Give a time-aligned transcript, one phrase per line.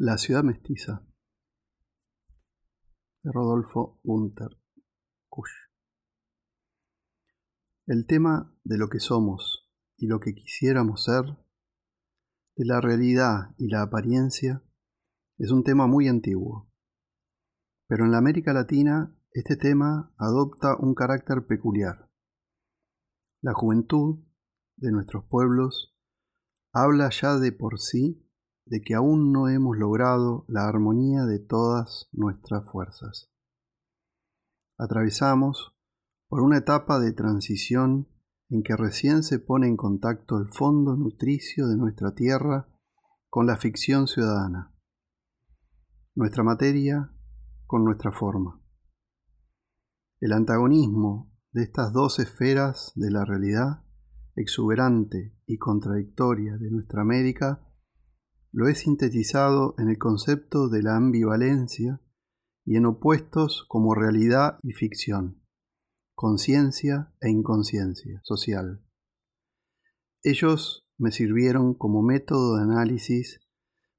[0.00, 1.04] La ciudad mestiza
[3.24, 4.56] de Rodolfo Gunther
[5.28, 5.50] Kusch.
[7.84, 11.24] El tema de lo que somos y lo que quisiéramos ser,
[12.54, 14.62] de la realidad y la apariencia,
[15.36, 16.70] es un tema muy antiguo.
[17.88, 22.08] Pero en la América Latina este tema adopta un carácter peculiar.
[23.42, 24.24] La juventud
[24.76, 25.98] de nuestros pueblos
[26.72, 28.27] habla ya de por sí
[28.70, 33.30] de que aún no hemos logrado la armonía de todas nuestras fuerzas.
[34.78, 35.74] Atravesamos
[36.28, 38.08] por una etapa de transición
[38.50, 42.68] en que recién se pone en contacto el fondo nutricio de nuestra tierra
[43.30, 44.74] con la ficción ciudadana,
[46.14, 47.12] nuestra materia
[47.66, 48.62] con nuestra forma.
[50.20, 53.84] El antagonismo de estas dos esferas de la realidad,
[54.34, 57.67] exuberante y contradictoria de nuestra América,
[58.58, 62.00] lo he sintetizado en el concepto de la ambivalencia
[62.64, 65.44] y en opuestos como realidad y ficción,
[66.16, 68.84] conciencia e inconsciencia social.
[70.24, 73.38] Ellos me sirvieron como método de análisis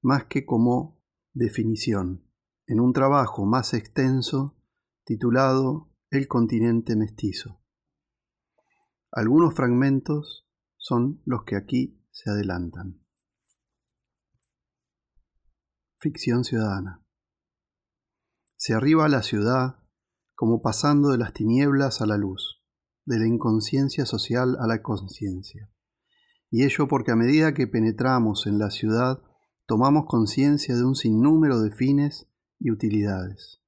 [0.02, 1.02] más que como
[1.34, 2.30] definición,
[2.68, 4.58] en un trabajo más extenso
[5.06, 7.62] titulado El continente mestizo.
[9.10, 13.00] Algunos fragmentos son los que aquí se adelantan.
[16.02, 17.04] Ficción ciudadana.
[18.56, 19.84] Se arriba a la ciudad
[20.34, 22.64] como pasando de las tinieblas a la luz,
[23.04, 25.70] de la inconsciencia social a la conciencia.
[26.50, 29.22] Y ello porque a medida que penetramos en la ciudad,
[29.66, 33.62] tomamos conciencia de un sinnúmero de fines y utilidades,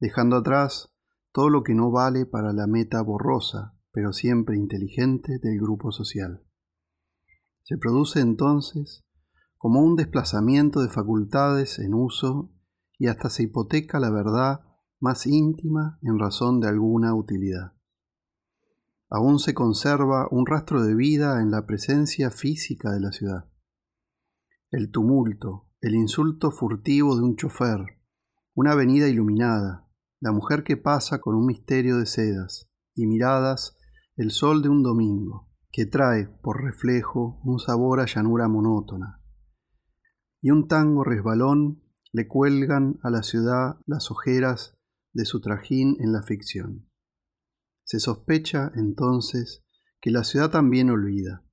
[0.00, 0.92] dejando atrás
[1.32, 6.44] todo lo que no vale para la meta borrosa, pero siempre inteligente del grupo social.
[7.62, 9.06] Se produce entonces
[9.60, 12.50] como un desplazamiento de facultades en uso
[12.98, 14.62] y hasta se hipoteca la verdad
[15.00, 17.74] más íntima en razón de alguna utilidad.
[19.10, 23.50] Aún se conserva un rastro de vida en la presencia física de la ciudad.
[24.70, 27.98] El tumulto, el insulto furtivo de un chofer,
[28.54, 29.86] una avenida iluminada,
[30.20, 33.76] la mujer que pasa con un misterio de sedas y miradas,
[34.16, 39.19] el sol de un domingo, que trae por reflejo un sabor a llanura monótona,
[40.42, 44.76] y un tango resbalón le cuelgan a la ciudad las ojeras
[45.12, 46.88] de su trajín en la ficción.
[47.84, 49.64] Se sospecha entonces
[50.00, 51.44] que la ciudad también olvida.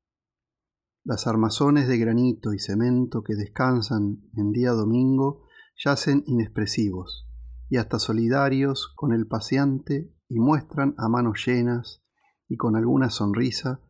[1.04, 5.46] Las armazones de granito y cemento que descansan en día domingo
[5.84, 7.28] yacen inexpresivos
[7.70, 12.04] y hasta solidarios con el paseante y muestran a manos llenas
[12.50, 13.82] y con alguna sonrisa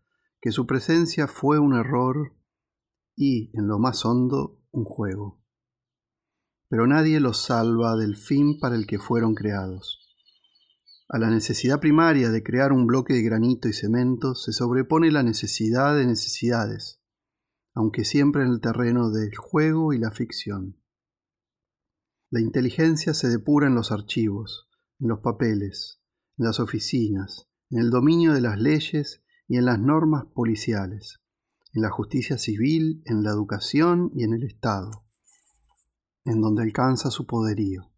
[0.41, 2.35] que su presencia fue un error
[3.15, 5.41] y, en lo más hondo, un juego.
[6.69, 10.03] Pero nadie los salva del fin para el que fueron creados.
[11.09, 15.23] A la necesidad primaria de crear un bloque de granito y cemento se sobrepone la
[15.23, 17.01] necesidad de necesidades,
[17.73, 20.77] aunque siempre en el terreno del juego y la ficción.
[22.29, 26.01] La inteligencia se depura en los archivos, en los papeles,
[26.37, 31.21] en las oficinas, en el dominio de las leyes y en las normas policiales
[31.77, 35.05] en la justicia civil, en la educación y en el Estado,
[36.25, 37.91] en donde alcanza su poderío.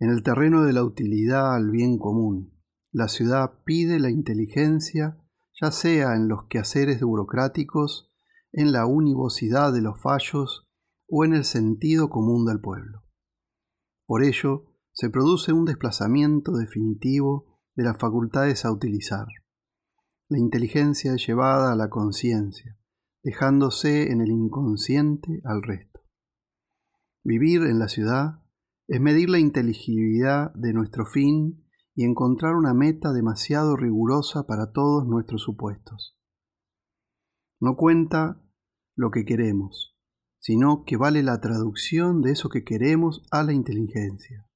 [0.00, 2.60] En el terreno de la utilidad al bien común,
[2.90, 5.16] la ciudad pide la inteligencia,
[5.60, 8.10] ya sea en los quehaceres burocráticos,
[8.50, 10.68] en la univocidad de los fallos
[11.06, 13.04] o en el sentido común del pueblo.
[14.06, 19.28] Por ello, se produce un desplazamiento definitivo de las facultades a utilizar.
[20.32, 22.78] La inteligencia llevada a la conciencia,
[23.22, 26.00] dejándose en el inconsciente al resto.
[27.22, 28.42] Vivir en la ciudad
[28.88, 35.06] es medir la inteligibilidad de nuestro fin y encontrar una meta demasiado rigurosa para todos
[35.06, 36.18] nuestros supuestos.
[37.60, 38.42] No cuenta
[38.96, 39.98] lo que queremos,
[40.38, 44.48] sino que vale la traducción de eso que queremos a la inteligencia.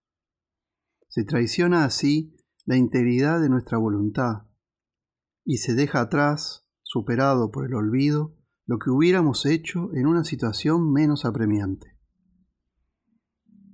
[1.08, 2.34] Se traiciona así
[2.64, 4.46] la integridad de nuestra voluntad,
[5.46, 8.34] y se deja atrás, superado por el olvido,
[8.66, 11.96] lo que hubiéramos hecho en una situación menos apremiante.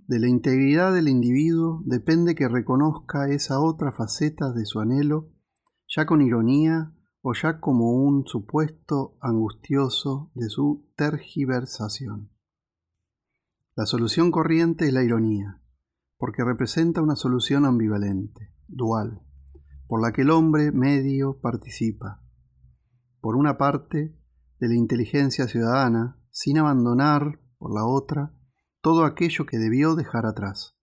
[0.06, 5.32] De la integridad del individuo depende que reconozca esa otra faceta de su anhelo,
[5.88, 6.92] ya con ironía
[7.22, 12.30] o ya como un supuesto angustioso de su tergiversación.
[13.74, 15.62] La solución corriente es la ironía,
[16.18, 19.22] porque representa una solución ambivalente, dual,
[19.92, 22.22] por la que el hombre medio participa.
[23.20, 24.16] Por una parte,
[24.58, 28.32] de la inteligencia ciudadana, sin abandonar, por la otra,
[28.80, 30.78] todo aquello que debió dejar atrás.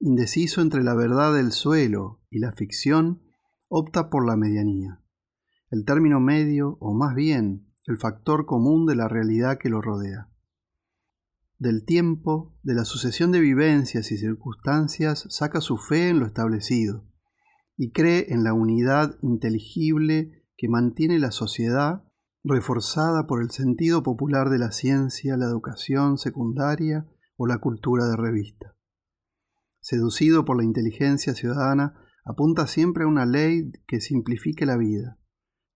[0.00, 3.22] Indeciso entre la verdad del suelo y la ficción,
[3.68, 5.00] opta por la medianía,
[5.70, 10.28] el término medio, o más bien el factor común de la realidad que lo rodea.
[11.60, 17.04] Del tiempo, de la sucesión de vivencias y circunstancias, saca su fe en lo establecido
[17.76, 22.04] y cree en la unidad inteligible que mantiene la sociedad
[22.44, 28.16] reforzada por el sentido popular de la ciencia, la educación secundaria o la cultura de
[28.16, 28.76] revista.
[29.80, 31.94] Seducido por la inteligencia ciudadana,
[32.24, 35.18] apunta siempre a una ley que simplifique la vida,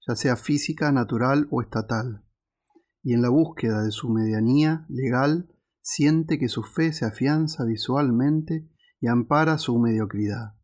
[0.06, 2.24] ya sea física, natural o estatal,
[3.02, 8.68] y en la búsqueda de su medianía legal siente que su fe se afianza visualmente
[9.00, 10.57] y ampara su mediocridad.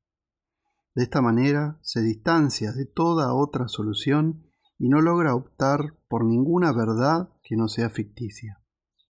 [0.94, 4.44] De esta manera se distancia de toda otra solución
[4.78, 8.63] y no logra optar por ninguna verdad que no sea ficticia.